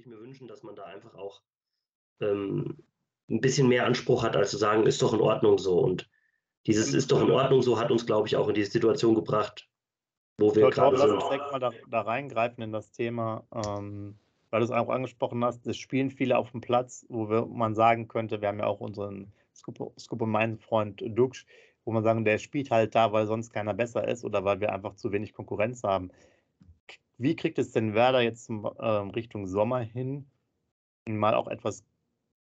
[0.00, 1.42] Würde ich mir wünschen, dass man da einfach auch
[2.20, 2.78] ähm,
[3.28, 5.78] ein bisschen mehr Anspruch hat, als zu sagen, ist doch in Ordnung so.
[5.78, 6.08] Und
[6.66, 9.68] dieses ist doch in Ordnung so hat uns, glaube ich, auch in diese Situation gebracht,
[10.38, 11.14] wo wir Ich glaube, gerade lass sind.
[11.14, 14.18] uns direkt mal da, da reingreifen in das Thema, ähm,
[14.50, 17.74] weil du es auch angesprochen hast, es spielen viele auf dem Platz, wo wir, man
[17.74, 21.44] sagen könnte, wir haben ja auch unseren Scoop Scoop mein Freund Dux,
[21.84, 24.72] wo man sagen, der spielt halt da, weil sonst keiner besser ist oder weil wir
[24.72, 26.10] einfach zu wenig Konkurrenz haben.
[27.20, 30.30] Wie kriegt es denn Werder jetzt zum, ähm, Richtung Sommer hin,
[31.06, 31.84] mal auch etwas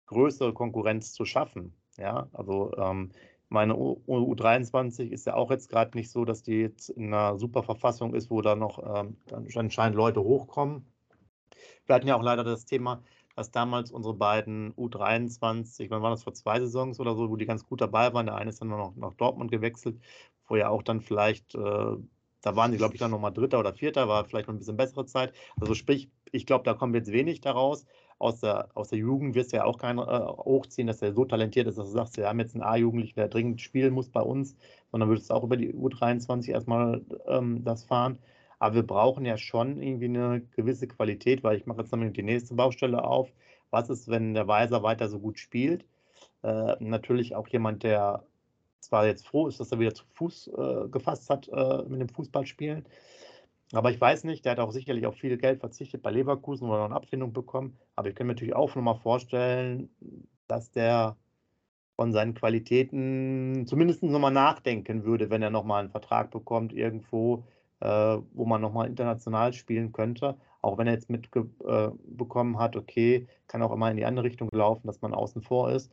[0.07, 1.75] größere Konkurrenz zu schaffen?
[1.97, 3.11] Ja, also ähm,
[3.47, 7.37] meine U U23 ist ja auch jetzt gerade nicht so, dass die jetzt in einer
[7.37, 10.91] super Verfassung ist, wo da noch ähm, anscheinend Leute hochkommen.
[11.85, 13.03] Wir hatten ja auch leider das Thema,
[13.35, 17.45] dass damals unsere beiden U23, wann war das vor zwei Saisons oder so, wo die
[17.45, 18.25] ganz gut dabei waren.
[18.25, 19.99] Der eine ist dann noch nach Dortmund gewechselt,
[20.47, 21.97] wo ja auch dann vielleicht, äh,
[22.45, 24.77] da waren sie, glaube ich, dann nochmal Dritter oder Vierter, war vielleicht noch ein bisschen
[24.77, 25.33] bessere Zeit.
[25.59, 27.87] Also sprich, ich glaube, da kommt jetzt wenig daraus.
[28.19, 31.25] Aus der, aus der Jugend wirst du ja auch keinen äh, hochziehen, dass er so
[31.25, 34.21] talentiert ist, dass du sagst, wir haben jetzt einen A-Jugendlichen, der dringend spielen muss bei
[34.21, 34.55] uns,
[34.91, 38.19] sondern würdest auch über die U23 erstmal ähm, das fahren.
[38.59, 42.23] Aber wir brauchen ja schon irgendwie eine gewisse Qualität, weil ich mache jetzt damit die
[42.23, 43.33] nächste Baustelle auf.
[43.71, 45.83] Was ist, wenn der Weiser weiter so gut spielt?
[46.43, 48.23] Äh, natürlich auch jemand, der
[48.85, 52.09] zwar jetzt froh ist, dass er wieder zu Fuß äh, gefasst hat äh, mit dem
[52.09, 52.85] Fußballspielen.
[53.73, 56.79] Aber ich weiß nicht, der hat auch sicherlich auf viel Geld verzichtet bei Leverkusen oder
[56.79, 57.77] noch eine Abfindung bekommen.
[57.95, 59.89] Aber ich kann mir natürlich auch nochmal vorstellen,
[60.47, 61.17] dass der
[61.95, 67.45] von seinen Qualitäten zumindest nochmal nachdenken würde, wenn er nochmal einen Vertrag bekommt irgendwo,
[67.79, 70.37] äh, wo man nochmal international spielen könnte.
[70.61, 74.49] Auch wenn er jetzt mitbekommen äh, hat, okay, kann auch immer in die andere Richtung
[74.51, 75.91] laufen, dass man außen vor ist.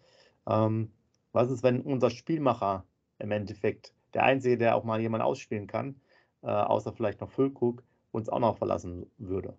[0.48, 0.90] Ähm,
[1.32, 2.84] was ist, wenn unser Spielmacher
[3.22, 5.96] im Endeffekt, der Einzige, der auch mal jemanden ausspielen kann,
[6.42, 9.54] äh, außer vielleicht noch Füllkrug, uns auch noch verlassen würde?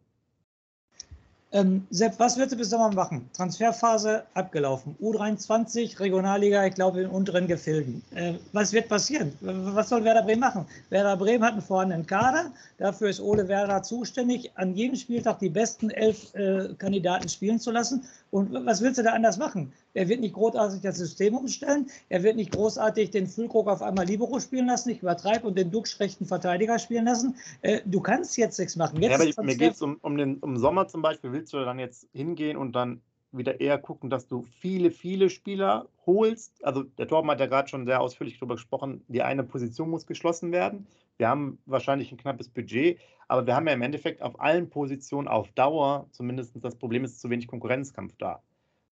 [1.54, 3.30] Ähm, Sepp, was wird du bis Sommer machen?
[3.32, 4.96] Transferphase abgelaufen.
[5.00, 8.02] U23, Regionalliga, ich glaube in unteren Gefilden.
[8.16, 9.34] Äh, was wird passieren?
[9.42, 10.66] Was soll Werder Bremen machen?
[10.90, 12.52] Werder Bremen hat einen vorhandenen Kader.
[12.80, 17.70] Dafür ist Ole Werder zuständig, an jedem Spieltag die besten elf äh, Kandidaten spielen zu
[17.70, 18.04] lassen.
[18.34, 19.74] Und was willst du da anders machen?
[19.94, 21.86] Er wird nicht großartig das System umstellen.
[22.10, 25.70] Er wird nicht großartig den Füllkrug auf einmal Libero spielen lassen, ich übertreibe, und den
[25.70, 27.36] Dux rechten Verteidiger spielen lassen.
[27.62, 29.00] Äh, du kannst jetzt nichts machen.
[29.04, 31.32] Jetzt ja, aber mir geht es um, um den um Sommer zum Beispiel.
[31.32, 33.02] Willst du dann jetzt hingehen und dann
[33.38, 36.64] wieder eher gucken, dass du viele, viele Spieler holst?
[36.64, 40.06] Also der Torben hat ja gerade schon sehr ausführlich darüber gesprochen, die eine Position muss
[40.06, 40.88] geschlossen werden.
[41.18, 45.28] Wir haben wahrscheinlich ein knappes Budget, aber wir haben ja im Endeffekt auf allen Positionen
[45.28, 48.42] auf Dauer zumindest das Problem ist zu wenig Konkurrenzkampf da.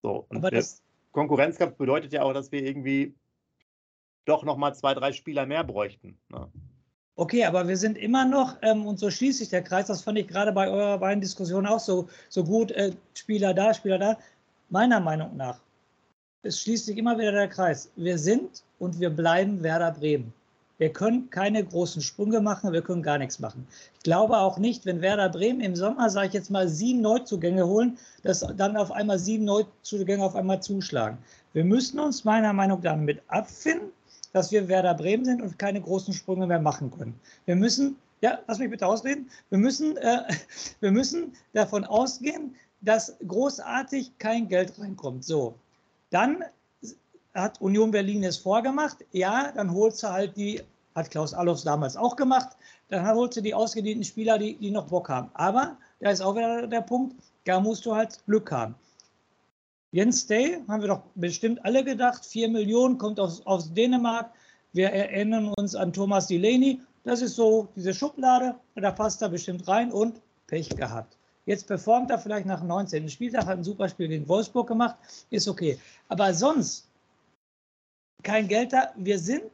[0.01, 3.13] So, und Aber das, Konkurrenzkampf bedeutet ja auch, dass wir irgendwie
[4.25, 6.17] doch nochmal zwei, drei Spieler mehr bräuchten.
[6.29, 6.47] Ne?
[7.15, 10.17] Okay, aber wir sind immer noch, ähm, und so schließt sich der Kreis, das fand
[10.17, 14.17] ich gerade bei eurer beiden Diskussionen auch so, so gut, äh, Spieler da, Spieler da.
[14.71, 15.59] Meiner Meinung nach,
[16.43, 17.91] es schließt sich immer wieder der Kreis.
[17.97, 20.33] Wir sind und wir bleiben Werder Bremen.
[20.77, 23.67] Wir können keine großen Sprünge machen, wir können gar nichts machen.
[23.95, 27.67] Ich glaube auch nicht, wenn Werder Bremen im Sommer, sage ich jetzt mal, sieben Neuzugänge
[27.67, 31.17] holen, dass dann auf einmal sieben Neuzugänge auf einmal zuschlagen.
[31.51, 33.89] Wir müssen uns meiner Meinung nach damit abfinden,
[34.31, 37.19] dass wir Werder Bremen sind und keine großen Sprünge mehr machen können.
[37.45, 40.21] Wir müssen, ja, lass mich bitte ausreden, wir müssen, äh,
[40.79, 45.23] wir müssen davon ausgehen, dass großartig kein Geld reinkommt.
[45.23, 45.55] So,
[46.09, 46.43] dann
[47.33, 48.97] hat Union Berlin es vorgemacht.
[49.11, 50.61] Ja, dann holst du halt die,
[50.95, 52.57] hat Klaus Allofs damals auch gemacht,
[52.89, 55.29] dann holst du die ausgedienten Spieler, die, die noch Bock haben.
[55.33, 57.15] Aber da ist auch wieder der Punkt,
[57.45, 58.75] da musst du halt Glück haben.
[59.93, 64.31] Jens Day, haben wir doch bestimmt alle gedacht, 4 Millionen, kommt aus, aus Dänemark.
[64.73, 66.79] Wir erinnern uns an Thomas Delaney.
[67.03, 71.17] Das ist so diese Schublade, da passt er bestimmt rein und Pech gehabt.
[71.45, 73.09] Jetzt performt er vielleicht nach dem 19.
[73.09, 74.95] Spieltag, hat ein super Spiel gegen Wolfsburg gemacht,
[75.29, 75.79] ist okay.
[76.07, 76.87] Aber sonst
[78.23, 78.91] kein Geld da.
[78.95, 79.49] Wir sind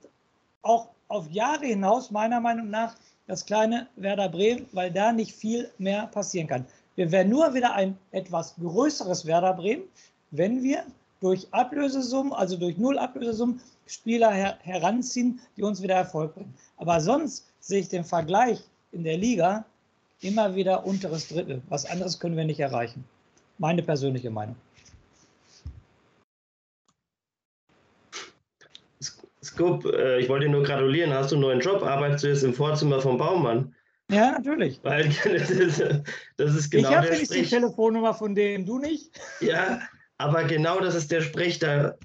[0.61, 2.95] auch auf Jahre hinaus, meiner Meinung nach,
[3.27, 6.65] das kleine Werder Bremen, weil da nicht viel mehr passieren kann.
[6.95, 9.83] Wir wären nur wieder ein etwas größeres Werder Bremen,
[10.31, 10.83] wenn wir
[11.19, 16.53] durch Ablösesummen, also durch Null Ablösesummen, Spieler her heranziehen, die uns wieder Erfolg bringen.
[16.77, 18.61] Aber sonst sehe ich den Vergleich
[18.91, 19.65] in der Liga
[20.21, 21.61] immer wieder unteres Drittel.
[21.69, 23.03] Was anderes können wir nicht erreichen.
[23.57, 24.55] Meine persönliche Meinung.
[29.43, 31.13] Scoop, äh, ich wollte dir nur gratulieren.
[31.13, 31.81] Hast du einen neuen Job?
[31.81, 33.73] Arbeitest du jetzt im Vorzimmer vom Baumann?
[34.11, 34.79] Ja, natürlich.
[34.83, 35.83] Weil das ist,
[36.37, 39.11] das ist genau ich habe nicht die Telefonnummer von dem, du nicht?
[39.39, 39.81] Ja,
[40.17, 41.59] aber genau das ist der Sprech.
[41.59, 41.95] Da,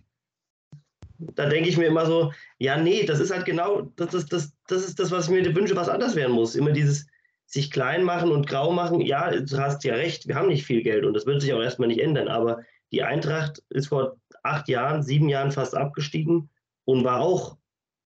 [1.19, 4.53] da denke ich mir immer so, ja, nee, das ist halt genau, das, das, das,
[4.67, 6.55] das ist das, was ich mir wünsche, was anders werden muss.
[6.55, 7.07] Immer dieses
[7.53, 9.01] sich klein machen und grau machen.
[9.01, 11.61] Ja, du hast ja recht, wir haben nicht viel Geld und das wird sich auch
[11.61, 12.29] erstmal nicht ändern.
[12.29, 12.63] Aber
[12.93, 16.49] die Eintracht ist vor acht Jahren, sieben Jahren fast abgestiegen
[16.85, 17.59] und war auch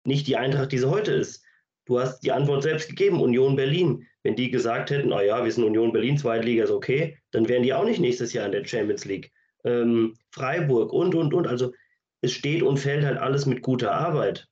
[0.04, 1.42] nicht die Eintracht, die sie heute ist.
[1.86, 4.06] Du hast die Antwort selbst gegeben, Union Berlin.
[4.22, 7.62] Wenn die gesagt hätten, na ja, wir sind Union Berlin, Zweitliga ist okay, dann wären
[7.62, 9.32] die auch nicht nächstes Jahr in der Champions League.
[9.64, 11.46] Ähm, Freiburg und, und, und.
[11.46, 11.72] Also
[12.20, 14.48] es steht und fällt halt alles mit guter Arbeit.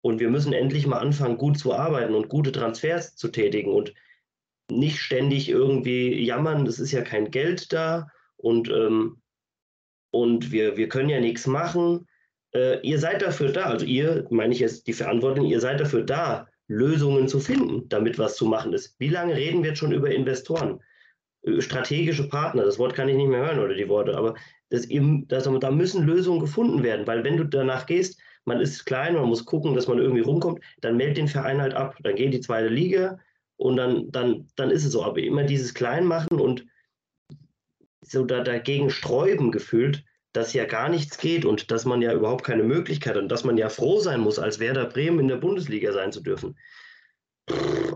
[0.00, 3.94] Und wir müssen endlich mal anfangen, gut zu arbeiten und gute Transfers zu tätigen und
[4.78, 9.22] nicht ständig irgendwie jammern, es ist ja kein Geld da und, ähm,
[10.10, 12.06] und wir, wir können ja nichts machen.
[12.54, 16.02] Äh, ihr seid dafür da, also ihr, meine ich jetzt die Verantwortlichen, ihr seid dafür
[16.02, 18.94] da, Lösungen zu finden, damit was zu machen ist.
[18.98, 20.80] Wie lange reden wir jetzt schon über Investoren?
[21.42, 24.34] Äh, strategische Partner, das Wort kann ich nicht mehr hören oder die Worte, aber
[24.70, 28.84] das eben, das, da müssen Lösungen gefunden werden, weil wenn du danach gehst, man ist
[28.86, 31.96] klein, man muss gucken, dass man irgendwie rumkommt, dann meldet den Verein halt ab.
[32.02, 33.18] Dann geht die zweite Liga
[33.62, 35.04] und dann, dann, dann ist es so.
[35.04, 36.66] Aber immer dieses Kleinmachen und
[38.00, 42.44] so da, dagegen sträuben gefühlt, dass ja gar nichts geht und dass man ja überhaupt
[42.44, 45.36] keine Möglichkeit hat und dass man ja froh sein muss, als Werder Bremen in der
[45.36, 46.56] Bundesliga sein zu dürfen.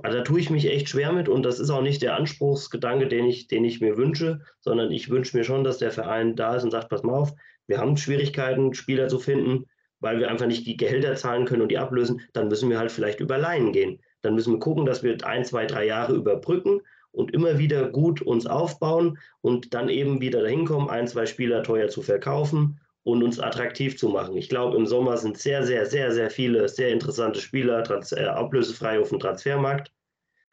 [0.02, 3.08] Also da tue ich mich echt schwer mit und das ist auch nicht der Anspruchsgedanke,
[3.08, 6.56] den ich, den ich mir wünsche, sondern ich wünsche mir schon, dass der Verein da
[6.56, 7.32] ist und sagt, pass mal auf,
[7.66, 9.64] wir haben Schwierigkeiten, Spieler zu finden,
[9.98, 12.92] weil wir einfach nicht die Gehälter zahlen können und die ablösen, dann müssen wir halt
[12.92, 14.00] vielleicht über Laien gehen.
[14.22, 16.80] Dann müssen wir gucken, dass wir ein, zwei, drei Jahre überbrücken
[17.12, 21.62] und immer wieder gut uns aufbauen und dann eben wieder dahin kommen, ein, zwei Spieler
[21.62, 24.36] teuer zu verkaufen und uns attraktiv zu machen.
[24.36, 28.24] Ich glaube, im Sommer sind sehr, sehr, sehr, sehr viele sehr interessante Spieler trans äh,
[28.24, 29.92] ablösefrei auf dem Transfermarkt.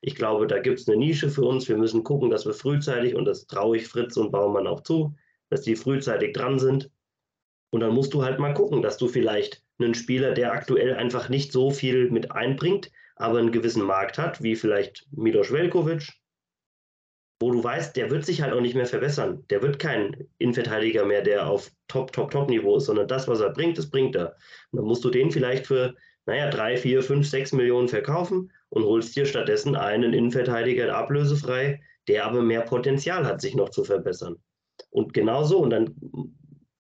[0.01, 1.68] Ich glaube, da gibt es eine Nische für uns.
[1.68, 5.16] Wir müssen gucken, dass wir frühzeitig, und das traue ich Fritz und Baumann auch zu,
[5.50, 6.92] dass die frühzeitig dran sind.
[7.71, 11.30] Und dann musst du halt mal gucken, dass du vielleicht einen Spieler, der aktuell einfach
[11.30, 16.10] nicht so viel mit einbringt, aber einen gewissen Markt hat, wie vielleicht Milos Velkovic,
[17.39, 19.44] wo du weißt, der wird sich halt auch nicht mehr verbessern.
[19.50, 23.50] Der wird kein Innenverteidiger mehr, der auf Top, Top, Top-Niveau ist, sondern das, was er
[23.50, 24.36] bringt, das bringt er.
[24.71, 25.94] Und dann musst du den vielleicht für,
[26.25, 32.25] naja, drei, vier, fünf, sechs Millionen verkaufen und holst dir stattdessen einen Innenverteidiger ablösefrei, der
[32.25, 34.38] aber mehr Potenzial hat, sich noch zu verbessern.
[34.89, 35.94] Und genauso, und dann,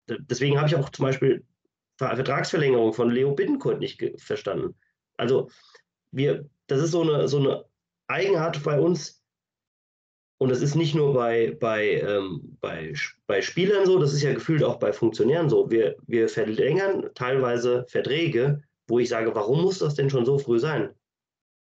[0.06, 1.44] deswegen habe ich auch zum Beispiel
[1.98, 4.74] Vertragsverlängerung von Leo Bittencourt nicht verstanden.
[5.16, 5.50] Also,
[6.14, 7.64] wir, das ist so eine, so eine
[8.08, 9.24] Eigenart bei uns,
[10.38, 12.92] und das ist nicht nur bei, bei, ähm, bei,
[13.26, 15.70] bei Spielern so, das ist ja gefühlt auch bei Funktionären so.
[15.70, 20.58] Wir, wir verlängern teilweise Verträge, wo ich sage, warum muss das denn schon so früh
[20.58, 20.90] sein?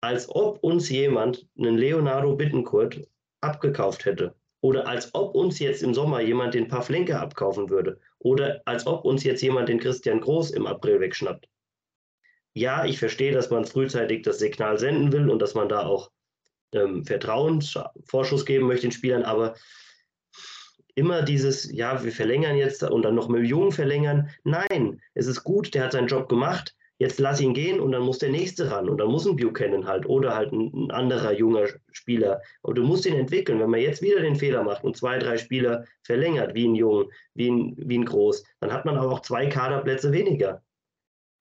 [0.01, 3.03] Als ob uns jemand einen Leonardo Bittenkurt
[3.41, 4.35] abgekauft hätte.
[4.63, 7.99] Oder als ob uns jetzt im Sommer jemand den Pavlenka abkaufen würde.
[8.21, 11.49] Oder als ob uns jetzt jemand den Christian Groß im April wegschnappt.
[12.55, 16.11] Ja, ich verstehe, dass man frühzeitig das Signal senden will und dass man da auch
[16.73, 19.55] ähm, Vertrauensvorschuss geben möchte den Spielern, aber
[20.95, 24.29] immer dieses, ja, wir verlängern jetzt und dann noch Millionen verlängern.
[24.45, 28.03] Nein, es ist gut, der hat seinen Job gemacht, jetzt lass ihn gehen und dann
[28.03, 31.33] muss der nächste ran und dann muss ein Buchanan halt oder halt ein, ein anderer
[31.33, 32.43] junger Spieler.
[32.61, 33.59] Und du musst ihn entwickeln.
[33.59, 37.11] Wenn man jetzt wieder den Fehler macht und zwei, drei Spieler verlängert, wie ein Jung,
[37.35, 40.63] wie ein, wie ein Groß, dann hat man auch zwei Kaderplätze weniger.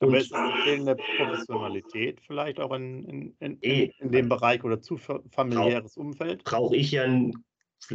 [0.02, 4.82] Aber ist das fehlende Professionalität vielleicht auch in, in, in, in, in dem Bereich oder
[4.82, 6.44] zu familiäres Umfeld?
[6.44, 7.06] Brauche ich ja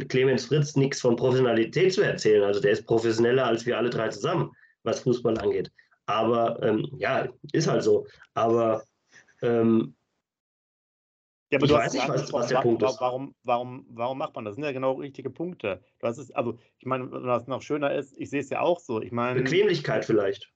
[0.07, 2.43] Clemens Fritz nichts von Professionalität zu erzählen.
[2.43, 4.51] Also der ist professioneller als wir alle drei zusammen,
[4.83, 5.69] was Fußball angeht.
[6.05, 8.07] Aber ähm, ja, ist halt so.
[8.33, 8.83] Aber,
[9.41, 9.93] ähm,
[11.51, 13.01] ja, aber ich weiß nicht, was, was der Punkt ist.
[13.01, 14.51] Warum, warum, warum macht man das?
[14.51, 15.83] Das sind ja genau richtige Punkte.
[15.99, 18.79] Du hast es, also, ich meine, was noch schöner ist, ich sehe es ja auch
[18.79, 19.01] so.
[19.01, 20.53] Ich meine, Bequemlichkeit vielleicht.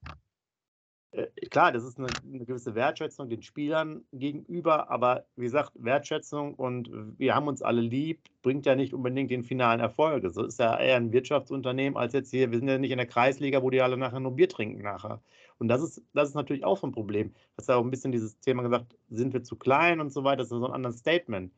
[1.11, 6.55] Äh, klar, das ist eine, eine, gewisse Wertschätzung den Spielern gegenüber, aber wie gesagt, Wertschätzung
[6.55, 10.25] und wir haben uns alle lieb, bringt ja nicht unbedingt den finalen Erfolg.
[10.31, 13.07] So ist ja eher ein Wirtschaftsunternehmen als jetzt hier, wir sind ja nicht in der
[13.07, 15.21] Kreisliga, wo die alle nachher nur Bier trinken nachher.
[15.59, 17.33] Und das ist, das ist natürlich auch so ein Problem.
[17.55, 20.23] Das ist ja auch ein bisschen dieses Thema gesagt, sind wir zu klein und so
[20.23, 21.51] weiter, das ist so ein anderes Statement.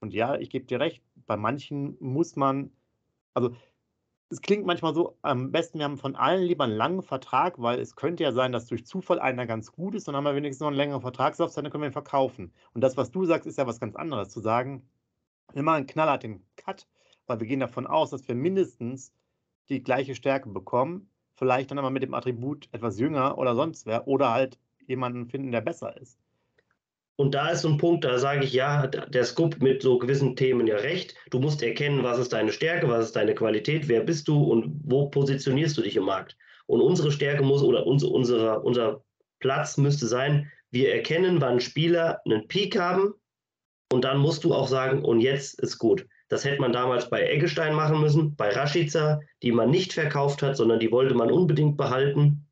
[0.00, 2.70] Und ja, ich gebe dir recht, bei manchen muss man,
[3.34, 3.54] also
[4.30, 7.80] es klingt manchmal so, am besten, wir haben von allen lieber einen langen Vertrag, weil
[7.80, 10.60] es könnte ja sein, dass durch Zufall einer ganz gut ist, dann haben wir wenigstens
[10.60, 12.52] noch einen längeren Vertragslaufzeit, dann können wir ihn verkaufen.
[12.72, 14.88] Und das, was du sagst, ist ja was ganz anderes, zu sagen,
[15.52, 16.86] wir machen einen knallharten Cut,
[17.26, 19.12] weil wir gehen davon aus, dass wir mindestens
[19.68, 24.06] die gleiche Stärke bekommen, vielleicht dann aber mit dem Attribut etwas jünger oder sonst wer,
[24.06, 26.20] oder halt jemanden finden, der besser ist.
[27.20, 30.36] Und da ist so ein Punkt, da sage ich, ja, der Scoop mit so gewissen
[30.36, 31.14] Themen ja recht.
[31.28, 34.80] Du musst erkennen, was ist deine Stärke, was ist deine Qualität, wer bist du und
[34.84, 36.38] wo positionierst du dich im Markt.
[36.64, 39.04] Und unsere Stärke muss oder unser, unser, unser
[39.38, 43.12] Platz müsste sein, wir erkennen, wann Spieler einen Peak haben
[43.92, 46.06] und dann musst du auch sagen, und jetzt ist gut.
[46.30, 50.56] Das hätte man damals bei Eggestein machen müssen, bei Rashica, die man nicht verkauft hat,
[50.56, 52.46] sondern die wollte man unbedingt behalten.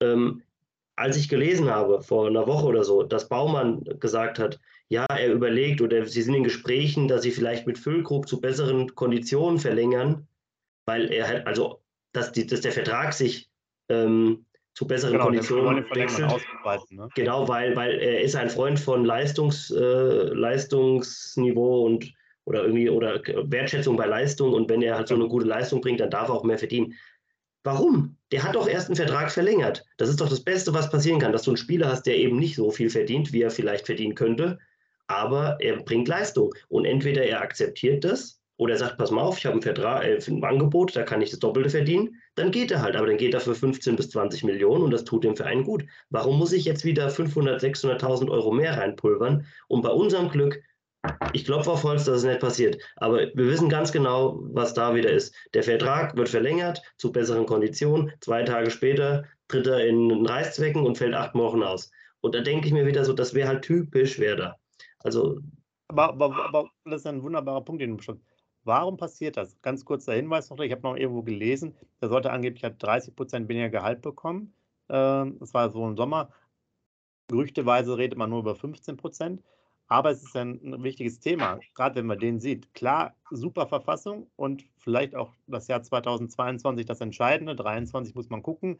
[0.00, 0.42] Ähm,
[0.96, 5.32] als ich gelesen habe, vor einer Woche oder so, dass Baumann gesagt hat, ja, er
[5.32, 10.26] überlegt oder sie sind in Gesprächen, dass sie vielleicht mit Füllkrug zu besseren Konditionen verlängern,
[10.84, 11.80] weil er halt, also,
[12.12, 13.48] dass, die, dass der Vertrag sich
[13.88, 14.44] ähm,
[14.74, 16.30] zu besseren genau, Konditionen wechselt.
[16.90, 17.08] Ne?
[17.14, 22.12] Genau, weil, weil er ist ein Freund von Leistungs, äh, Leistungsniveau und
[22.44, 26.00] oder irgendwie oder Wertschätzung bei Leistung und wenn er halt so eine gute Leistung bringt,
[26.00, 26.94] dann darf er auch mehr verdienen.
[27.64, 28.16] Warum?
[28.32, 29.84] Der hat doch erst einen Vertrag verlängert.
[29.96, 32.38] Das ist doch das Beste, was passieren kann, dass du einen Spieler hast, der eben
[32.38, 34.58] nicht so viel verdient, wie er vielleicht verdienen könnte,
[35.06, 36.54] aber er bringt Leistung.
[36.68, 40.04] Und entweder er akzeptiert das oder er sagt, pass mal auf, ich habe einen Vertrag,
[40.04, 43.16] äh, ein Angebot, da kann ich das Doppelte verdienen, dann geht er halt, aber dann
[43.16, 45.84] geht er für 15 bis 20 Millionen und das tut dem Verein gut.
[46.10, 50.62] Warum muss ich jetzt wieder 500, 600.000 Euro mehr reinpulvern, um bei unserem Glück
[51.32, 52.80] ich klopfe auf Holz, dass es nicht passiert.
[52.96, 55.34] Aber wir wissen ganz genau, was da wieder ist.
[55.54, 58.12] Der Vertrag wird verlängert zu besseren Konditionen.
[58.20, 61.90] Zwei Tage später tritt er in Reißzwecken und fällt acht Wochen aus.
[62.20, 64.58] Und da denke ich mir wieder so, das wäre halt typisch Werder.
[65.00, 65.40] Also.
[65.88, 68.22] Aber, aber, aber, das ist ein wunderbarer Punkt, den du bestimmt.
[68.64, 69.60] Warum passiert das?
[69.60, 73.48] Ganz kurzer Hinweis noch, ich habe noch irgendwo gelesen, der sollte angeblich halt 30 Prozent
[73.48, 74.54] weniger Gehalt bekommen.
[74.88, 76.30] Ähm, das war so im Sommer.
[77.26, 79.42] Gerüchteweise redet man nur über 15 Prozent.
[79.88, 82.72] Aber es ist ein wichtiges Thema, gerade wenn man den sieht.
[82.72, 87.54] Klar, super Verfassung und vielleicht auch das Jahr 2022 das Entscheidende.
[87.54, 88.78] 23 muss man gucken.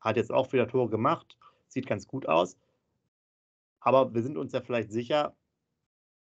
[0.00, 1.38] Hat jetzt auch wieder Tore gemacht.
[1.68, 2.56] Sieht ganz gut aus.
[3.80, 5.34] Aber wir sind uns ja vielleicht sicher,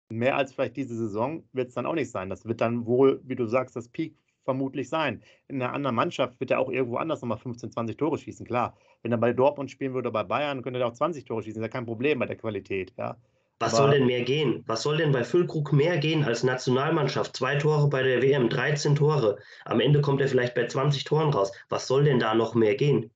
[0.10, 2.30] mehr als vielleicht diese Saison wird es dann auch nicht sein.
[2.30, 5.22] Das wird dann wohl, wie du sagst, das Peak vermutlich sein.
[5.48, 8.78] In einer anderen Mannschaft wird er auch irgendwo anders nochmal 15, 20 Tore schießen, klar.
[9.02, 11.62] Wenn er bei Dortmund spielen würde oder bei Bayern, könnte er auch 20 Tore schießen.
[11.62, 13.18] Ist ja kein Problem bei der Qualität, ja.
[13.60, 14.64] Was Aber soll denn mehr gehen?
[14.68, 17.36] Was soll denn bei Füllkrug mehr gehen als Nationalmannschaft?
[17.36, 19.40] Zwei Tore bei der WM, 13 Tore.
[19.66, 21.52] Am Ende kommt er vielleicht bei 20 Toren raus.
[21.70, 23.12] Was soll denn da noch mehr gehen?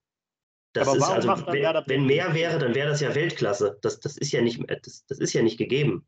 [0.74, 3.78] Das Aber ist also, wenn, wenn mehr wäre, dann wäre das ja Weltklasse.
[3.82, 6.08] Das, das, ist ja nicht, das, das ist ja nicht gegeben.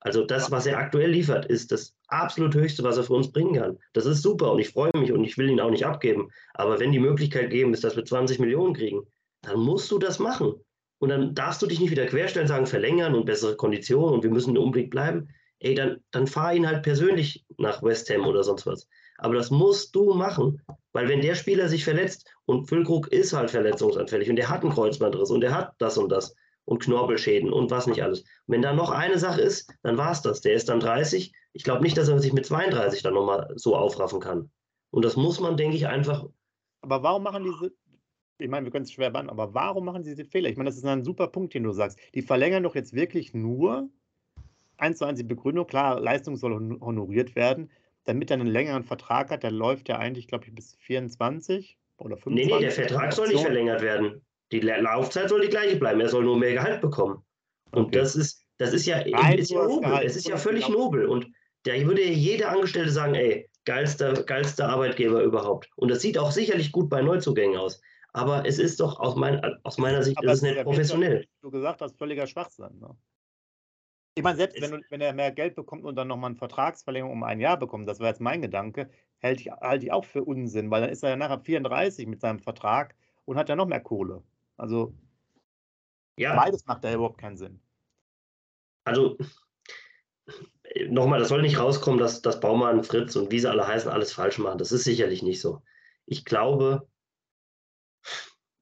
[0.00, 3.54] Also das, was er aktuell liefert, ist das absolut Höchste, was er für uns bringen
[3.54, 3.78] kann.
[3.94, 6.30] Das ist super und ich freue mich und ich will ihn auch nicht abgeben.
[6.52, 9.06] Aber wenn die Möglichkeit gegeben ist, dass wir 20 Millionen kriegen,
[9.40, 10.60] dann musst du das machen.
[10.98, 14.30] Und dann darfst du dich nicht wieder querstellen, sagen, verlängern und bessere Konditionen und wir
[14.30, 15.28] müssen unbedingt bleiben.
[15.58, 18.88] Ey, dann, dann fahr ihn halt persönlich nach West Ham oder sonst was.
[19.18, 23.50] Aber das musst du machen, weil wenn der Spieler sich verletzt und Füllkrug ist halt
[23.50, 26.34] verletzungsanfällig und der hat einen Kreuzbandriss und der hat das und das
[26.64, 28.20] und Knorpelschäden und was nicht alles.
[28.20, 30.40] Und wenn da noch eine Sache ist, dann war es das.
[30.40, 31.32] Der ist dann 30.
[31.52, 34.50] Ich glaube nicht, dass er sich mit 32 dann nochmal so aufraffen kann.
[34.90, 36.26] Und das muss man, denke ich, einfach.
[36.80, 37.72] Aber warum machen diese,
[38.38, 40.48] ich meine, wir können es schwer beantworten, aber warum machen sie diese Fehler?
[40.48, 41.98] Ich meine, das ist ein super Punkt, den du sagst.
[42.14, 43.88] Die verlängern doch jetzt wirklich nur
[44.76, 47.70] eins zu eins die Begründung, klar, Leistung soll honoriert werden,
[48.04, 52.16] damit er einen längeren Vertrag hat, der läuft ja eigentlich, glaube ich, bis 24 oder
[52.16, 52.46] 25.
[52.46, 54.20] Nee, nee, der Vertrag soll nicht verlängert werden.
[54.52, 56.00] Die Laufzeit soll die gleiche bleiben.
[56.00, 57.24] Er soll nur mehr Gehalt bekommen.
[57.70, 57.98] Und okay.
[57.98, 60.00] das ist, das ist ja, ist ja nobel.
[60.04, 61.06] Es ist ja völlig nobel.
[61.06, 61.26] Und
[61.64, 65.70] da würde jeder Angestellte sagen, ey, geilster, geilster Arbeitgeber überhaupt.
[65.76, 67.80] Und das sieht auch sicherlich gut bei Neuzugängen aus
[68.14, 71.26] aber es ist doch aus, mein, aus meiner Sicht ist es nicht professionell.
[71.42, 72.78] Du gesagt hast, völliger Schwachsinn.
[72.78, 72.96] Ne?
[74.14, 77.24] Ich meine, selbst wenn, wenn, er mehr Geld bekommt und dann nochmal eine Vertragsverlängerung um
[77.24, 80.70] ein Jahr bekommt, das wäre jetzt mein Gedanke, hält ich, halte ich auch für Unsinn,
[80.70, 82.94] weil dann ist er ja nachher 34 mit seinem Vertrag
[83.24, 84.22] und hat ja noch mehr Kohle.
[84.56, 84.94] Also
[86.16, 86.36] ja.
[86.36, 87.60] beides macht ja überhaupt keinen Sinn.
[88.84, 89.18] Also
[90.88, 94.12] nochmal, das soll nicht rauskommen, dass, dass Baumann, Fritz und wie sie alle heißen, alles
[94.12, 94.58] falsch machen.
[94.58, 95.62] Das ist sicherlich nicht so.
[96.06, 96.86] Ich glaube,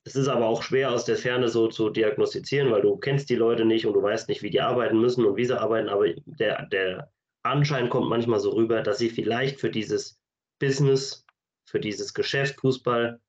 [0.04, 3.36] es ist aber auch schwer aus der Ferne so zu diagnostizieren, weil du kennst die
[3.36, 5.88] Leute nicht und du weißt nicht, wie die arbeiten müssen und wie sie arbeiten.
[5.88, 7.12] Aber der, der
[7.44, 10.20] Anschein kommt manchmal so rüber, dass sie vielleicht für dieses
[10.58, 11.24] Business,
[11.66, 13.20] für dieses Geschäft Fußball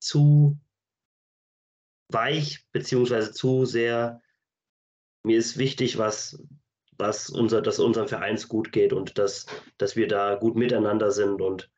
[0.00, 0.58] zu
[2.08, 4.22] weich beziehungsweise zu sehr.
[5.24, 6.40] Mir ist wichtig, was,
[6.98, 9.46] was unser, dass unserem Vereins gut geht und dass,
[9.78, 11.70] dass wir da gut miteinander sind und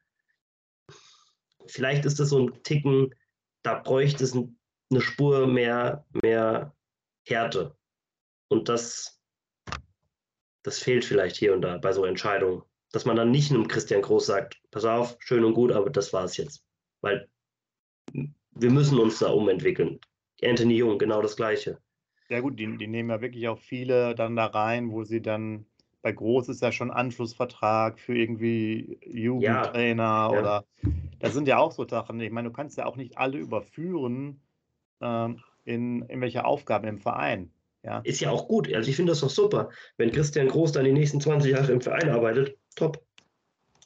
[1.67, 3.14] vielleicht ist das so ein Ticken,
[3.64, 6.73] da bräuchte es eine Spur mehr, mehr
[7.26, 7.76] Härte.
[8.49, 9.21] Und das,
[10.62, 12.62] das fehlt vielleicht hier und da bei so Entscheidungen.
[12.92, 16.12] Dass man dann nicht einem Christian Groß sagt, pass auf, schön und gut, aber das
[16.12, 16.64] war es jetzt.
[17.00, 17.28] Weil
[18.12, 19.99] wir müssen uns da umentwickeln.
[20.42, 21.80] Anthony Jung, genau das Gleiche.
[22.28, 25.66] Ja gut, die, die nehmen ja wirklich auch viele dann da rein, wo sie dann
[26.05, 30.39] bei Groß ist ja schon Anschlussvertrag für irgendwie Jugendtrainer ja, ja.
[30.39, 30.65] oder
[31.19, 32.21] das sind ja auch so Sachen.
[32.21, 34.43] Ich meine, du kannst ja auch nicht alle überführen
[35.01, 37.51] ähm, in irgendwelche Aufgaben im Verein.
[37.83, 38.01] Ja.
[38.05, 38.71] Ist ja auch gut.
[38.75, 39.71] Also ich finde das doch super.
[39.97, 43.03] Wenn Christian Groß dann die nächsten 20 Jahre im Verein arbeitet, top.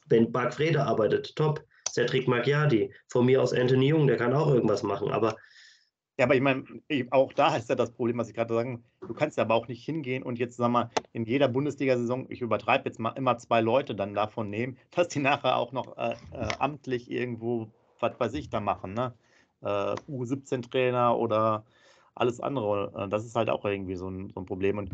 [0.09, 1.65] Wenn Marc Frede arbeitet, top.
[1.89, 5.13] Cedric Macchiadi, von mir aus Anthony Jung, der kann auch irgendwas machen.
[5.13, 5.37] Aber
[6.19, 6.65] ja, aber ich meine,
[7.11, 9.69] auch da ist ja das Problem, was ich gerade sagen, du kannst ja aber auch
[9.69, 13.61] nicht hingehen und jetzt, sag mal, in jeder Bundesliga-Saison, ich übertreibe jetzt mal, immer zwei
[13.61, 17.69] Leute dann davon nehmen, dass die nachher auch noch äh, äh, amtlich irgendwo,
[18.01, 19.15] was weiß ich, da machen, ne?
[19.61, 19.67] Äh,
[20.11, 21.65] U17-Trainer oder
[22.17, 22.93] alles andere.
[22.97, 24.79] Äh, das ist halt auch irgendwie so ein, so ein Problem.
[24.79, 24.91] Und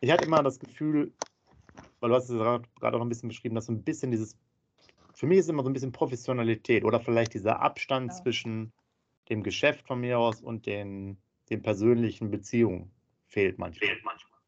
[0.00, 1.12] ich hatte immer das Gefühl,
[1.98, 4.36] weil du hast es gerade auch noch ein bisschen beschrieben, dass so ein bisschen dieses,
[5.12, 8.16] für mich ist immer so ein bisschen Professionalität oder vielleicht dieser Abstand ja.
[8.22, 8.72] zwischen
[9.32, 11.16] dem Geschäft von mir aus und den,
[11.48, 12.92] den persönlichen Beziehungen
[13.26, 13.88] fehlt manchmal.
[13.88, 14.38] Fehlt manchmal.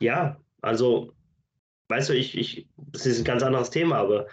[0.00, 1.14] Ja, also,
[1.88, 4.26] weißt du, ich, ich, das ist ein ganz anderes Thema, aber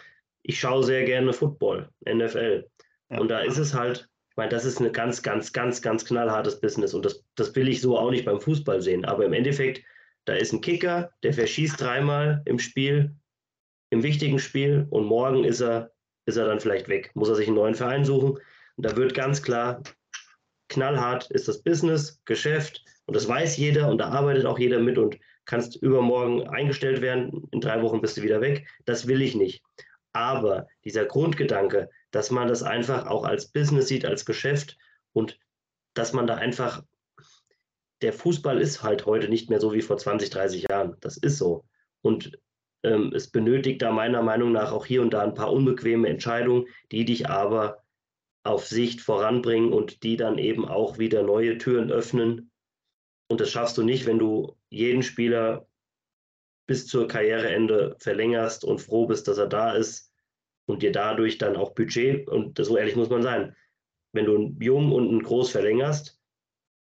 [0.43, 2.69] ich schaue sehr gerne Football, NFL.
[3.09, 3.19] Ja.
[3.19, 6.59] Und da ist es halt, ich meine, das ist ein ganz, ganz, ganz, ganz knallhartes
[6.59, 9.05] Business und das, das will ich so auch nicht beim Fußball sehen.
[9.05, 9.81] Aber im Endeffekt,
[10.25, 13.15] da ist ein Kicker, der verschießt dreimal im Spiel,
[13.91, 15.91] im wichtigen Spiel und morgen ist er
[16.31, 17.11] ist er dann vielleicht weg.
[17.13, 18.31] Muss er sich einen neuen Verein suchen.
[18.77, 19.83] Und da wird ganz klar,
[20.69, 24.97] knallhart ist das Business, Geschäft und das weiß jeder und da arbeitet auch jeder mit
[24.97, 28.67] und kannst übermorgen eingestellt werden, in drei Wochen bist du wieder weg.
[28.85, 29.61] Das will ich nicht.
[30.13, 34.77] Aber dieser Grundgedanke, dass man das einfach auch als Business sieht, als Geschäft
[35.13, 35.37] und
[35.93, 36.83] dass man da einfach,
[38.01, 40.95] der Fußball ist halt heute nicht mehr so wie vor 20, 30 Jahren.
[41.01, 41.65] Das ist so.
[42.01, 42.39] Und
[42.83, 46.67] ähm, es benötigt da meiner Meinung nach auch hier und da ein paar unbequeme Entscheidungen,
[46.91, 47.83] die dich aber
[48.43, 52.51] auf Sicht voranbringen und die dann eben auch wieder neue Türen öffnen.
[53.27, 55.67] Und das schaffst du nicht, wenn du jeden Spieler
[56.67, 60.11] bis zur Karriereende verlängerst und froh bist, dass er da ist
[60.65, 63.55] und dir dadurch dann auch Budget, und so ehrlich muss man sein,
[64.13, 66.19] wenn du einen Jung und einen Groß verlängerst,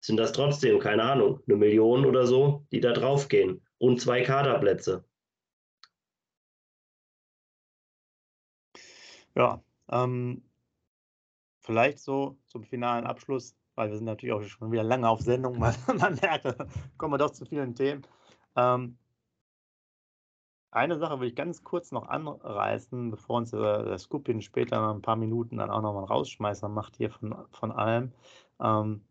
[0.02, 5.04] sind das trotzdem, keine Ahnung, eine Million oder so, die da draufgehen und zwei Kaderplätze.
[9.38, 10.42] Ja, ähm,
[11.60, 15.60] vielleicht so zum finalen Abschluss, weil wir sind natürlich auch schon wieder lange auf Sendung,
[15.60, 16.58] man, man merkt,
[16.98, 18.02] kommen wir doch zu vielen Themen.
[18.56, 18.98] Ähm,
[20.72, 24.96] eine Sache will ich ganz kurz noch anreißen, bevor uns der, der Skupin später nach
[24.96, 28.14] ein paar Minuten dann auch nochmal einen Rausschmeißer macht hier von, von allem.
[28.60, 29.06] Ähm,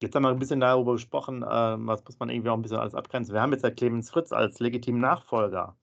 [0.00, 2.78] jetzt haben wir ein bisschen darüber gesprochen, äh, was muss man irgendwie auch ein bisschen
[2.78, 3.34] alles abgrenzen.
[3.34, 5.76] Wir haben jetzt ja Clemens Fritz als legitimen Nachfolger.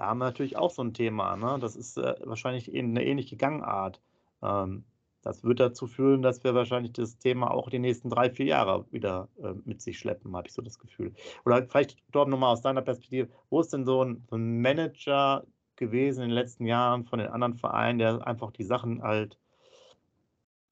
[0.00, 1.36] Da haben wir natürlich auch so ein Thema.
[1.36, 1.58] Ne?
[1.60, 4.00] Das ist äh, wahrscheinlich eine ähnliche Gangart.
[4.42, 4.86] Ähm,
[5.20, 8.86] das wird dazu führen, dass wir wahrscheinlich das Thema auch die nächsten drei, vier Jahre
[8.92, 11.12] wieder äh, mit sich schleppen, habe ich so das Gefühl.
[11.44, 15.44] Oder vielleicht, dort nochmal aus deiner Perspektive, wo ist denn so ein, so ein, Manager
[15.76, 19.36] gewesen in den letzten Jahren von den anderen Vereinen, der einfach die Sachen halt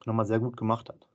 [0.07, 1.07] nochmal sehr gut gemacht hat?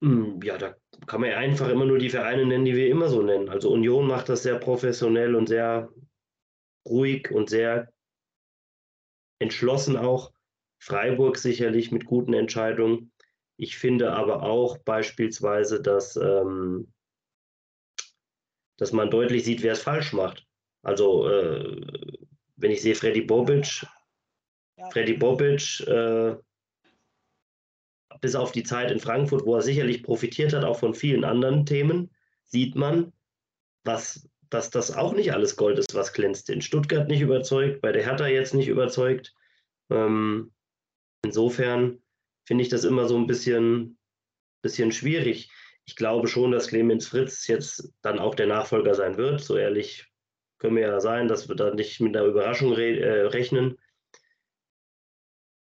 [0.00, 3.22] Ja, da kann man ja einfach immer nur die Vereine nennen, die wir immer so
[3.22, 3.48] nennen.
[3.48, 5.90] Also Union macht das sehr professionell und sehr
[6.86, 7.92] ruhig und sehr
[9.40, 10.32] entschlossen auch.
[10.80, 13.12] Freiburg sicherlich mit guten Entscheidungen.
[13.56, 16.92] Ich finde aber auch beispielsweise, dass, ähm,
[18.76, 20.46] dass man deutlich sieht, wer es falsch macht.
[20.82, 22.06] Also äh,
[22.56, 23.84] wenn ich sehe Freddy Bobic,
[24.92, 26.36] Freddy Bobic äh,
[28.20, 31.66] bis auf die Zeit in Frankfurt, wo er sicherlich profitiert hat, auch von vielen anderen
[31.66, 32.10] Themen,
[32.44, 33.12] sieht man,
[33.84, 36.50] was, dass das auch nicht alles Gold ist, was glänzt.
[36.50, 39.34] In Stuttgart nicht überzeugt, bei der Hertha jetzt nicht überzeugt.
[39.90, 40.52] Ähm,
[41.22, 42.02] insofern
[42.44, 43.98] finde ich das immer so ein bisschen,
[44.62, 45.50] bisschen schwierig.
[45.84, 49.42] Ich glaube schon, dass Clemens Fritz jetzt dann auch der Nachfolger sein wird.
[49.42, 50.06] So ehrlich
[50.58, 53.78] können wir ja sein, dass wir da nicht mit einer Überraschung re äh, rechnen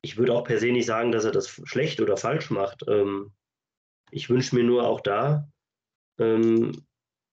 [0.02, 2.84] ich würde auch per se nicht sagen, dass er das schlecht oder falsch macht.
[2.88, 3.32] Ähm,
[4.10, 5.48] ich wünsche mir nur auch da,
[6.18, 6.86] ähm,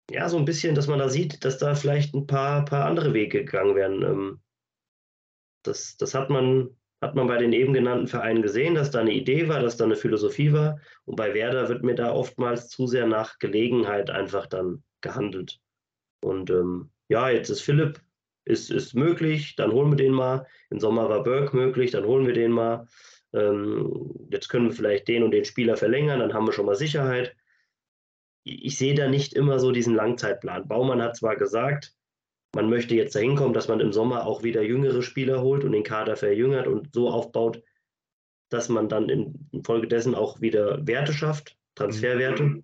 [0.09, 3.13] ja, so ein bisschen, dass man da sieht, dass da vielleicht ein paar, paar andere
[3.13, 4.03] Wege gegangen werden.
[4.03, 4.41] Ähm,
[5.63, 9.13] das, das hat man, hat man bei den eben genannten Vereinen gesehen, dass da eine
[9.13, 10.79] Idee war, dass da eine Philosophie war.
[11.05, 15.59] Und bei Werder wird mir da oftmals zu sehr nach Gelegenheit einfach dann gehandelt.
[16.23, 18.01] Und ähm, ja, jetzt ist Philipp,
[18.45, 20.47] ist, ist möglich, dann holen wir den mal.
[20.69, 22.87] Im Sommer war Burke möglich, dann holen wir den mal.
[23.33, 26.75] Ähm, jetzt können wir vielleicht den und den Spieler verlängern, dann haben wir schon mal
[26.75, 27.35] Sicherheit.
[28.43, 30.67] Ich, ich sehe da nicht immer so diesen Langzeitplan.
[30.67, 31.95] Baumann hat zwar gesagt,
[32.53, 35.71] man möchte jetzt dahin kommen, dass man im Sommer auch wieder jüngere Spieler holt und
[35.71, 37.63] den Kader verjüngert und so aufbaut,
[38.49, 39.07] dass man dann
[39.51, 42.43] infolgedessen auch wieder Werte schafft, Transferwerte.
[42.43, 42.63] Mhm.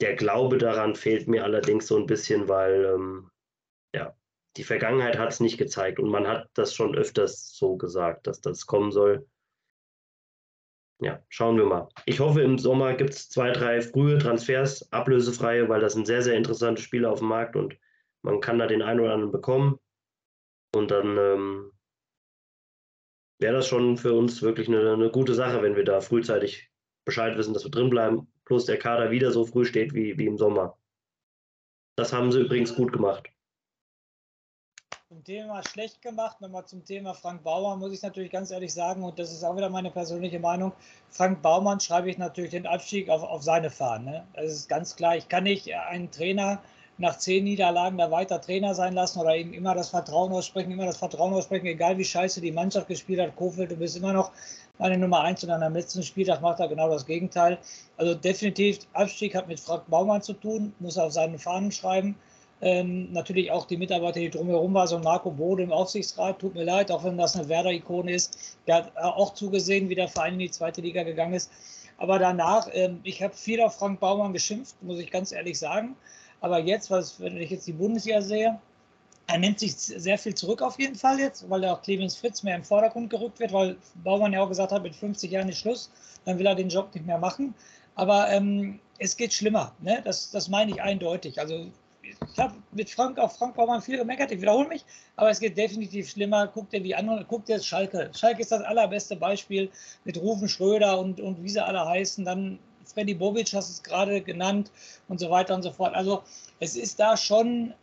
[0.00, 3.30] Der Glaube daran fehlt mir allerdings so ein bisschen, weil ähm,
[3.92, 4.16] ja,
[4.56, 8.40] die Vergangenheit hat es nicht gezeigt und man hat das schon öfters so gesagt, dass
[8.40, 9.26] das kommen soll.
[11.00, 11.88] Ja, schauen wir mal.
[12.06, 16.22] Ich hoffe, im Sommer gibt es zwei, drei frühe Transfers, ablösefreie, weil das sind sehr,
[16.22, 17.76] sehr interessante Spieler auf dem Markt und
[18.22, 19.78] man kann da den einen oder anderen bekommen.
[20.74, 21.72] Und dann ähm,
[23.40, 26.70] wäre das schon für uns wirklich eine, eine, gute Sache, wenn wir da frühzeitig
[27.04, 30.26] Bescheid wissen, dass wir drin bleiben, plus der Kader wieder so früh steht wie, wie
[30.26, 30.78] im Sommer.
[31.96, 33.28] Das haben sie übrigens gut gemacht.
[35.24, 39.18] Thema schlecht gemacht, nochmal zum Thema Frank Baumann, muss ich natürlich ganz ehrlich sagen, und
[39.18, 40.72] das ist auch wieder meine persönliche Meinung,
[41.08, 44.04] Frank Baumann schreibe ich natürlich den Abstieg auf, auf seine Fahnen.
[44.04, 44.26] Ne?
[44.34, 45.16] Das ist ganz klar.
[45.16, 46.60] Ich kann nicht einen Trainer
[46.98, 50.86] nach zehn Niederlagen da weiter Trainer sein lassen oder ihm immer das Vertrauen aussprechen, immer
[50.86, 53.34] das Vertrauen aussprechen, egal wie scheiße die Mannschaft gespielt hat.
[53.34, 54.30] Kofeld, du bist immer noch
[54.78, 57.58] meine Nummer eins und dann am letzten Spieltag macht er genau das Gegenteil.
[57.96, 62.14] Also definitiv, Abstieg hat mit Frank Baumann zu tun, muss er auf seinen Fahnen schreiben.
[62.64, 66.64] Ähm, natürlich auch die Mitarbeiter, die drumherum waren, so Marco Bode im Aufsichtsrat, tut mir
[66.64, 68.56] leid, auch wenn das eine Werder-Ikone ist.
[68.66, 71.52] Der hat auch zugesehen, wie der Verein in die zweite Liga gegangen ist.
[71.98, 75.94] Aber danach, ähm, ich habe viel auf Frank Baumann geschimpft, muss ich ganz ehrlich sagen.
[76.40, 78.58] Aber jetzt, was, wenn ich jetzt die Bundesliga sehe,
[79.26, 82.56] er nimmt sich sehr viel zurück auf jeden Fall jetzt, weil auch Clemens Fritz mehr
[82.56, 85.90] im Vordergrund gerückt wird, weil Baumann ja auch gesagt hat, mit 50 Jahren ist Schluss,
[86.24, 87.54] dann will er den Job nicht mehr machen.
[87.94, 90.00] Aber ähm, es geht schlimmer, ne?
[90.02, 91.38] das, das meine ich eindeutig.
[91.38, 91.66] Also
[92.32, 94.84] ich habe mit Frank auf Frank Baumann viel gemeckert, ich wiederhole mich,
[95.16, 96.46] aber es geht definitiv schlimmer.
[96.48, 98.10] Guckt dir die anderen, guckt dir Schalke.
[98.14, 99.70] Schalke ist das allerbeste Beispiel
[100.04, 102.24] mit Rufen Schröder und, und wie sie alle heißen.
[102.24, 104.70] Dann Freddy Bobic hast es gerade genannt
[105.08, 105.94] und so weiter und so fort.
[105.94, 106.22] Also
[106.60, 107.74] es ist da schon,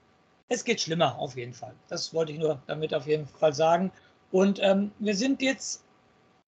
[0.50, 1.74] es geht schlimmer auf jeden Fall.
[1.88, 3.92] Das wollte ich nur damit auf jeden Fall sagen.
[4.32, 5.84] Und ähm, wir sind jetzt,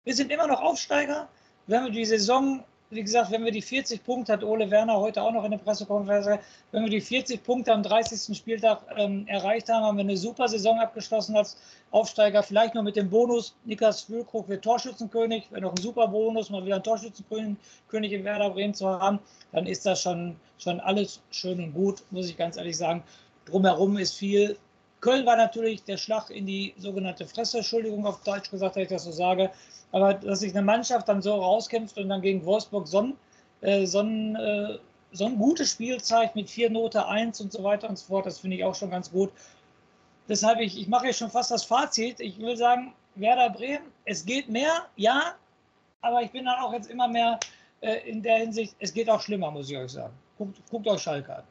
[0.03, 1.27] wir sind immer noch Aufsteiger.
[1.67, 5.21] Wenn wir die Saison wie gesagt, wenn wir die 40 Punkte, hat Ole Werner heute
[5.21, 6.27] auch noch in der Pressekonferenz
[6.71, 8.35] wenn wir die 40 Punkte am 30.
[8.37, 11.57] Spieltag ähm, erreicht haben, haben wir eine super Saison abgeschlossen als
[11.91, 12.43] Aufsteiger.
[12.43, 16.65] Vielleicht noch mit dem Bonus, Niklas Füllkrug wird Torschützenkönig, wenn noch ein super Bonus, mal
[16.65, 19.19] wieder ein Torschützenkönig in Werder Bremen zu haben,
[19.51, 23.03] dann ist das schon, schon alles schön und gut, muss ich ganz ehrlich sagen.
[23.45, 24.57] Drumherum ist viel.
[25.05, 28.89] Köln war natürlich der Schlag in die sogenannte Fresse, Entschuldigung auf Deutsch gesagt, dass ich
[28.89, 29.51] das so sage.
[29.91, 33.13] Aber dass sich eine Mannschaft dann so rauskämpft und dann gegen Wolfsburg so ein,
[33.61, 34.79] äh, so ein, äh,
[35.11, 38.25] so ein gutes Spiel zeigt mit vier Note 1 und so weiter und so fort,
[38.25, 39.31] das finde ich auch schon ganz gut.
[40.27, 42.19] Deshalb, ich, ich mache jetzt schon fast das Fazit.
[42.19, 45.35] Ich will sagen, Werder Bremen, es geht mehr, ja,
[46.01, 47.39] aber ich bin dann auch jetzt immer mehr
[47.81, 50.15] äh, in der Hinsicht, es geht auch schlimmer, muss ich euch sagen.
[50.39, 51.43] Guckt, guckt euch Schalke an.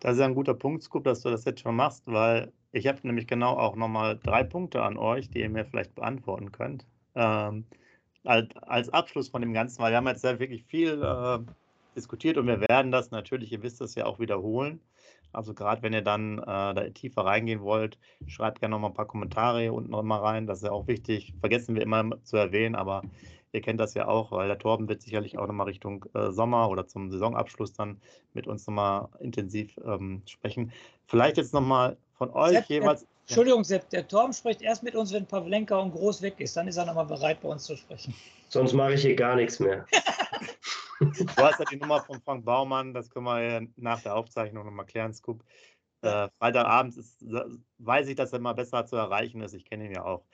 [0.00, 2.98] Das ist ein guter Punkt, Scoop, dass du das jetzt schon machst, weil ich habe
[3.02, 6.86] nämlich genau auch nochmal drei Punkte an euch, die ihr mir vielleicht beantworten könnt.
[7.14, 7.66] Ähm,
[8.24, 11.38] als, Abschluss von dem Ganzen, weil wir haben jetzt sehr wirklich viel äh,
[11.96, 14.80] diskutiert und wir werden das natürlich, ihr wisst das ja auch wiederholen.
[15.32, 19.06] Also gerade wenn ihr dann äh, da tiefer reingehen wollt, schreibt gerne nochmal ein paar
[19.06, 20.46] Kommentare unten nochmal rein.
[20.46, 21.34] Das ist ja auch wichtig.
[21.40, 23.02] Vergessen wir immer zu erwähnen, aber
[23.52, 26.68] ihr kennt das ja auch, weil der Torben wird sicherlich auch nochmal Richtung äh, Sommer
[26.70, 28.00] oder zum Saisonabschluss dann
[28.32, 30.72] mit uns nochmal intensiv ähm, sprechen.
[31.06, 33.00] Vielleicht jetzt nochmal von euch Sepp, jeweils.
[33.00, 36.56] Der, Entschuldigung, Sepp, der Torben spricht erst mit uns, wenn Pavlenka und Groß weg ist.
[36.56, 38.14] Dann ist er nochmal bereit, bei uns zu sprechen.
[38.48, 39.86] Sonst mache ich hier gar nichts mehr.
[41.00, 44.86] du hast ja die Nummer von Frank Baumann, das können wir nach der Aufzeichnung nochmal
[44.86, 45.42] klären, Scoop.
[46.02, 47.24] Äh, Freitagabends ist,
[47.78, 49.54] weiß ich, dass er immer besser zu erreichen ist.
[49.54, 50.24] Ich kenne ihn ja auch.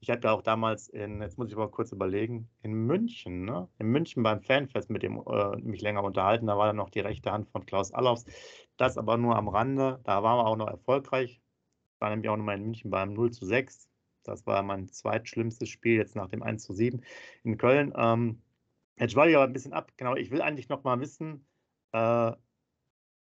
[0.00, 3.68] Ich hatte auch damals in, jetzt muss ich mal kurz überlegen, in München, ne?
[3.78, 6.46] In München beim Fanfest mit dem äh, mich länger unterhalten.
[6.46, 8.24] Da war dann noch die rechte Hand von Klaus Allofs.
[8.76, 10.00] Das aber nur am Rande.
[10.04, 11.40] Da waren wir auch noch erfolgreich.
[11.98, 13.88] War nämlich auch nochmal in München beim 0 zu 6.
[14.22, 17.02] Das war mein zweitschlimmstes Spiel jetzt nach dem 1 zu 7
[17.42, 17.92] in Köln.
[17.96, 18.42] Ähm,
[18.98, 19.92] jetzt schweife ich aber ein bisschen ab.
[19.96, 21.46] Genau, ich will eigentlich noch mal wissen,
[21.92, 22.32] äh,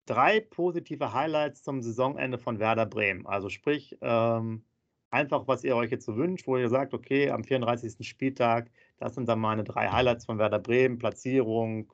[0.06, 3.26] drei positive Highlights zum Saisonende von Werder Bremen.
[3.26, 4.64] Also sprich, ähm,
[5.10, 8.08] einfach, was ihr euch jetzt so wünscht, wo ihr sagt, okay, am 34.
[8.08, 11.92] Spieltag, das sind dann meine drei Highlights von Werder Bremen, Platzierung,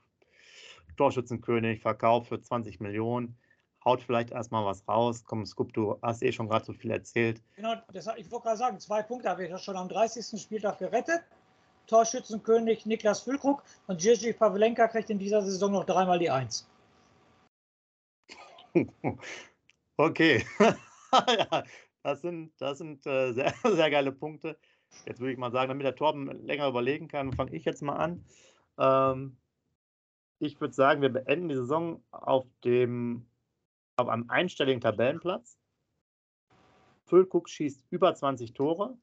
[0.97, 3.37] Torschützenkönig, Verkauf für 20 Millionen.
[3.83, 5.23] Haut vielleicht erstmal was raus.
[5.25, 7.41] Komm, Scoop, du hast eh schon gerade so viel erzählt.
[7.55, 10.39] Genau, das, ich wollte gerade sagen, zwei Punkte habe ich ja schon am 30.
[10.39, 11.21] Spieltag gerettet.
[11.87, 16.67] Torschützenkönig Niklas Füllkrug und Jerzy Pavlenka kriegt in dieser Saison noch dreimal die Eins.
[19.97, 20.43] Okay.
[20.59, 21.63] ja,
[22.03, 24.57] das sind, das sind äh, sehr, sehr geile Punkte.
[25.05, 27.97] Jetzt würde ich mal sagen, damit der Torben länger überlegen kann, fange ich jetzt mal
[27.97, 28.25] an.
[28.79, 29.37] Ähm,
[30.39, 33.27] ich würde sagen, wir beenden die Saison auf dem
[33.95, 35.59] auf einem einstelligen Tabellenplatz.
[37.05, 38.97] Füllkuck schießt über 20 Tore.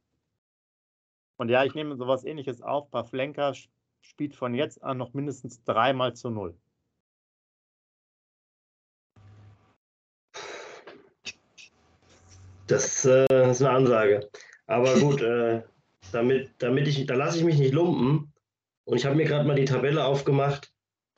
[1.36, 2.90] Und ja, ich nehme sowas ähnliches auf.
[2.90, 3.52] Pavlenka
[4.00, 6.58] spielt von jetzt an noch mindestens dreimal zu null.
[12.68, 14.28] Das äh, ist eine Ansage.
[14.66, 15.62] Aber gut, äh,
[16.12, 18.32] damit, damit ich, da lasse ich mich nicht lumpen.
[18.84, 20.72] Und ich habe mir gerade mal die Tabelle aufgemacht.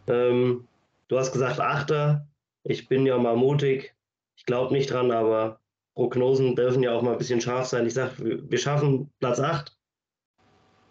[0.06, 0.66] Ähm,
[1.08, 2.26] du hast gesagt Achter.
[2.64, 3.94] Ich bin ja mal mutig.
[4.36, 5.60] Ich glaube nicht dran, aber
[5.94, 7.86] Prognosen dürfen ja auch mal ein bisschen scharf sein.
[7.86, 9.76] Ich sage, wir schaffen Platz 8.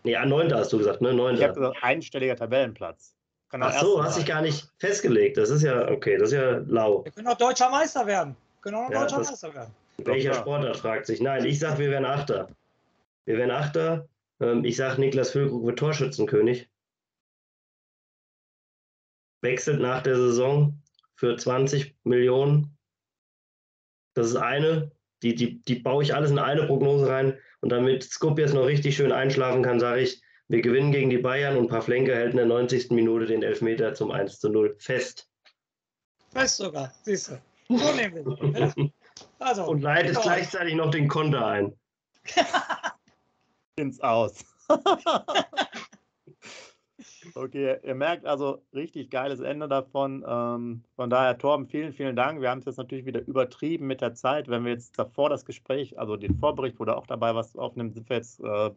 [0.04, 0.54] Nee, an 9.
[0.54, 1.14] hast du gesagt, ne?
[1.14, 1.36] 9.
[1.36, 3.16] Ich habe gesagt, einstelliger Tabellenplatz.
[3.52, 5.38] Ach so, hast dich gar nicht festgelegt.
[5.38, 7.04] Das ist ja, okay, das ist ja lau.
[7.04, 8.36] Wir können auch deutscher Meister werden.
[8.36, 9.74] Wir können auch ja, deutscher Meister werden.
[10.06, 11.22] Welcher Sportart fragt sich?
[11.22, 12.56] Nein, ich sage, wir werden Achter.
[13.26, 14.08] Wir werden Achter.
[14.40, 16.70] Ähm, ich sage, Niklas Füllkrug wird Torschützenkönig.
[19.42, 20.82] Wechselt nach der Saison
[21.16, 22.78] für 20 Millionen.
[24.14, 24.92] Das ist eine.
[25.22, 27.38] Die, die, die baue ich alles in eine Prognose rein.
[27.62, 31.18] Und damit Skup jetzt noch richtig schön einschlafen kann, sage ich, wir gewinnen gegen die
[31.18, 32.90] Bayern und Pavlenka hält in der 90.
[32.92, 35.30] Minute den Elfmeter zum 1 zu 0 fest.
[36.32, 37.42] Fest sogar, siehst du.
[37.78, 38.92] So nehmen wir.
[39.40, 40.22] Also, und leitet genau.
[40.22, 41.74] gleichzeitig noch den Konter ein.
[43.76, 44.46] Ins Aus.
[47.36, 50.26] okay, ihr merkt also richtig geiles Ende davon.
[50.28, 52.42] Ähm, von daher, Torben, vielen, vielen Dank.
[52.42, 54.48] Wir haben es jetzt natürlich wieder übertrieben mit der Zeit.
[54.48, 57.96] Wenn wir jetzt davor das Gespräch, also den Vorbericht, wo du auch dabei was aufnimmst,
[57.96, 58.72] sind wir jetzt äh,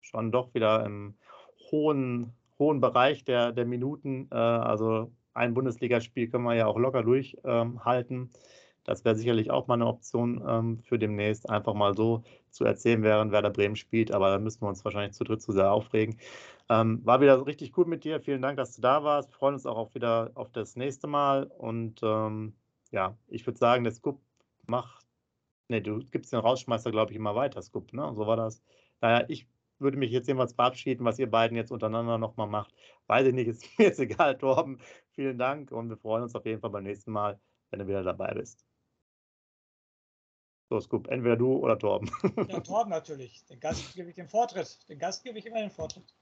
[0.00, 1.16] schon doch wieder im
[1.70, 4.28] hohen, hohen Bereich der, der Minuten.
[4.30, 8.16] Äh, also ein Bundesligaspiel können wir ja auch locker durchhalten.
[8.16, 8.30] Ähm,
[8.86, 13.02] das wäre sicherlich auch mal eine Option ähm, für demnächst, einfach mal so zu erzählen,
[13.02, 14.12] während Werder Bremen spielt.
[14.12, 16.18] Aber da müssen wir uns wahrscheinlich zu dritt zu sehr aufregen.
[16.68, 18.20] Ähm, war wieder richtig gut mit dir.
[18.20, 19.30] Vielen Dank, dass du da warst.
[19.30, 21.44] Wir freuen uns auch wieder auf das nächste Mal.
[21.44, 22.54] Und ähm,
[22.92, 24.20] ja, ich würde sagen, der Scoop
[24.66, 25.06] macht.
[25.68, 27.92] Ne, du gibst den Rausschmeißer, glaube ich, immer weiter, Scoop.
[27.92, 28.12] Ne?
[28.14, 28.62] So war das.
[29.00, 32.74] Naja, ich würde mich jetzt jedenfalls verabschieden, was ihr beiden jetzt untereinander nochmal macht.
[33.06, 34.78] Weiß ich nicht, ist mir jetzt egal, Torben.
[35.10, 38.02] Vielen Dank und wir freuen uns auf jeden Fall beim nächsten Mal, wenn du wieder
[38.02, 38.65] dabei bist.
[40.68, 42.10] So, Scoop, entweder du oder Torben.
[42.48, 43.44] Ja, Torben natürlich.
[43.46, 44.78] Den Gast gebe ich den Vortritt.
[44.88, 46.12] Den Gast gebe ich immer den Vortritt.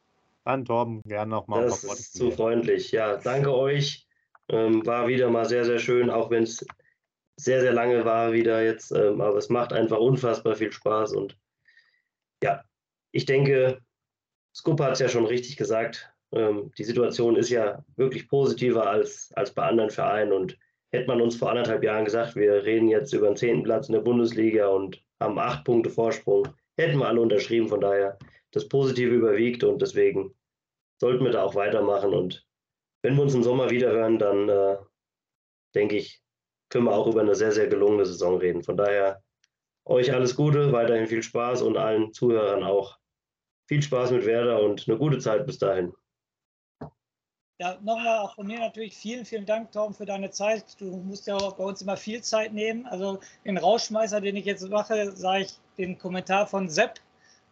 [0.44, 1.64] Dann Torben, gerne nochmal.
[1.64, 2.92] Das ist zu freundlich.
[2.92, 4.07] Ja, danke euch.
[4.50, 6.66] Ähm, war wieder mal sehr, sehr schön, auch wenn es
[7.37, 8.92] sehr, sehr lange war wieder jetzt.
[8.92, 11.14] Ähm, aber es macht einfach unfassbar viel Spaß.
[11.14, 11.38] Und
[12.42, 12.62] ja,
[13.12, 13.80] ich denke,
[14.54, 16.12] Scoop hat es ja schon richtig gesagt.
[16.33, 20.35] Ähm, die Situation ist ja wirklich positiver als, als bei anderen Vereinen.
[20.35, 20.59] Und
[20.94, 23.94] Hätte man uns vor anderthalb Jahren gesagt, wir reden jetzt über den zehnten Platz in
[23.94, 27.68] der Bundesliga und haben acht Punkte Vorsprung, hätten wir alle unterschrieben.
[27.68, 28.16] Von daher,
[28.52, 30.37] das Positive überwiegt und deswegen
[31.00, 32.14] sollten wir da auch weitermachen.
[32.14, 32.46] Und
[33.02, 34.76] wenn wir uns im Sommer wieder hören, dann äh,
[35.74, 36.22] denke ich,
[36.68, 38.62] können wir auch über eine sehr, sehr gelungene Saison reden.
[38.62, 39.20] Von daher,
[39.85, 42.98] euch alles Gute, weiterhin viel Spaß und allen Zuhörern auch
[43.66, 45.92] viel Spaß mit Werder und eine gute Zeit bis dahin.
[47.61, 50.64] Ja, nochmal auch von mir natürlich vielen, vielen Dank, Tom, für deine Zeit.
[50.81, 52.85] Du musst ja bei uns immer viel Zeit nehmen.
[52.87, 56.99] Also den Rauschmeißer, den ich jetzt mache, sage ich den Kommentar von Sepp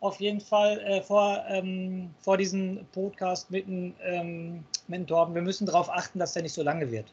[0.01, 5.37] auf jeden Fall äh, vor, ähm, vor diesem Podcast mit, ähm, mit Torben.
[5.37, 7.07] Wir müssen darauf achten, dass der nicht so lange wird.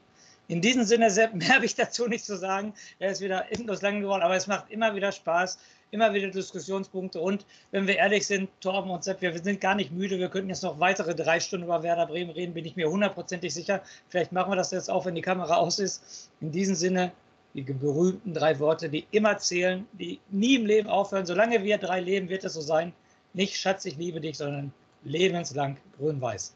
[0.47, 2.73] In diesem Sinne, Sepp, mehr habe ich dazu nicht zu sagen.
[2.97, 5.59] Er ist wieder endlos lang geworden, aber es macht immer wieder Spaß
[5.91, 7.19] immer wieder Diskussionspunkte.
[7.19, 10.19] Und wenn wir ehrlich sind, Torben und Sepp, wir sind gar nicht müde.
[10.19, 13.53] Wir könnten jetzt noch weitere drei Stunden über Werder Bremen reden, bin ich mir hundertprozentig
[13.53, 13.81] sicher.
[14.09, 16.29] Vielleicht machen wir das jetzt auch, wenn die Kamera aus ist.
[16.41, 17.11] In diesem Sinne,
[17.53, 21.25] die berühmten drei Worte, die immer zählen, die nie im Leben aufhören.
[21.25, 22.93] Solange wir drei leben, wird es so sein.
[23.33, 24.73] Nicht Schatz, ich liebe dich, sondern
[25.03, 26.55] lebenslang grün-weiß.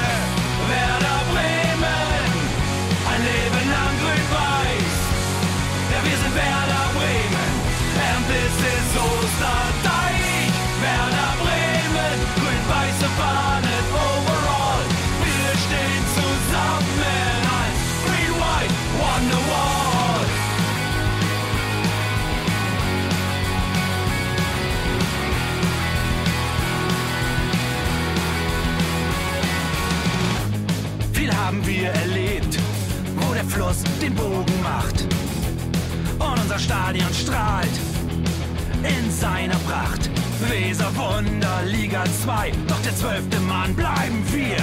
[42.41, 44.57] 2, doch der zwölfte Mann bleiben wir.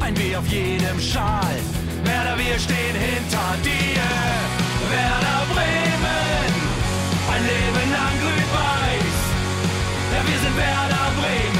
[0.00, 1.56] Ein W auf jedem Schal,
[2.04, 4.02] Werder, wir stehen hinter dir.
[4.90, 6.52] Werder Bremen,
[7.32, 9.18] ein Leben lang grün-weiß.
[10.12, 11.59] Ja, wir sind Werder Bremen,